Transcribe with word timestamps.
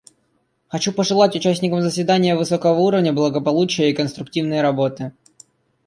Хочу 0.67 0.91
пожелать 0.93 1.35
участникам 1.35 1.83
заседания 1.83 2.35
высокого 2.35 2.79
уровня 2.79 3.13
благополучия 3.13 3.91
и 3.91 3.93
конструктивной 3.93 4.61
работы. 4.61 5.11